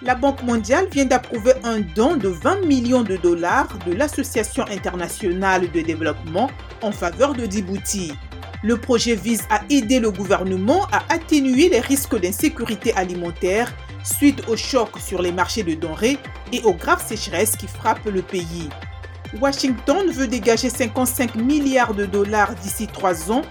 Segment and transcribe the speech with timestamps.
[0.00, 5.68] La Banque mondiale vient d'approuver un don de 20 millions de dollars de l'Association internationale
[5.72, 6.50] de développement
[6.82, 8.12] en faveur de Djibouti.
[8.62, 13.74] Le projet vise à aider le gouvernement à atténuer les risques d'insécurité alimentaire
[14.04, 16.18] suite au choc sur les marchés de denrées
[16.52, 18.68] et aux graves sécheresses qui frappent le pays.
[19.40, 23.42] Washington veut dégager 55 milliards de dollars d'ici trois ans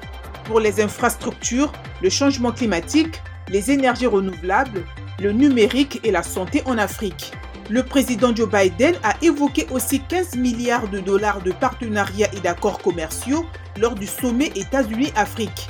[0.45, 4.85] pour les infrastructures, le changement climatique, les énergies renouvelables,
[5.19, 7.31] le numérique et la santé en Afrique.
[7.69, 12.79] Le président Joe Biden a évoqué aussi 15 milliards de dollars de partenariats et d'accords
[12.79, 13.45] commerciaux
[13.77, 15.67] lors du sommet États-Unis-Afrique.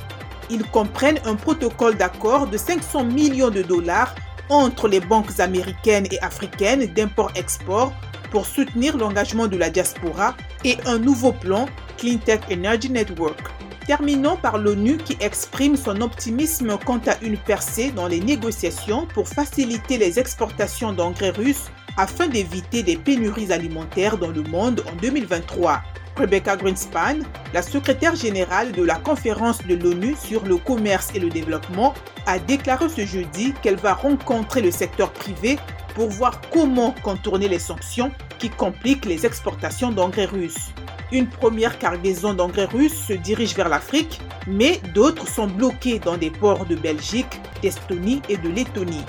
[0.50, 4.14] Ils comprennent un protocole d'accord de 500 millions de dollars
[4.48, 7.92] entre les banques américaines et africaines d'import-export
[8.30, 13.57] pour soutenir l'engagement de la diaspora et un nouveau plan Clean Tech Energy Network.
[13.88, 19.26] Terminons par l'ONU qui exprime son optimisme quant à une percée dans les négociations pour
[19.26, 25.80] faciliter les exportations d'engrais russes afin d'éviter des pénuries alimentaires dans le monde en 2023.
[26.18, 27.20] Rebecca Greenspan,
[27.54, 31.94] la secrétaire générale de la conférence de l'ONU sur le commerce et le développement,
[32.26, 35.58] a déclaré ce jeudi qu'elle va rencontrer le secteur privé
[35.94, 40.74] pour voir comment contourner les sanctions qui compliquent les exportations d'engrais russes.
[41.10, 46.30] Une première cargaison d'engrais russes se dirige vers l'Afrique, mais d'autres sont bloqués dans des
[46.30, 49.04] ports de Belgique, d'Estonie et de Lettonie.